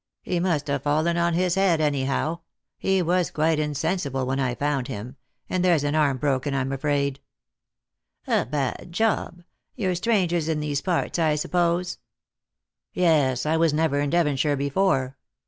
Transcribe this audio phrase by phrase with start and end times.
[0.23, 2.39] He must have ulien on his head, anyhow.
[2.79, 5.15] He was quite insensible when I foun I him;
[5.47, 7.19] and there's an arm broken, I'm afraid.""
[8.25, 9.43] A bad job.
[9.75, 11.99] You're strangers in these parts, I suppose?
[12.93, 15.17] ""Yes; I was never in Devonshire before.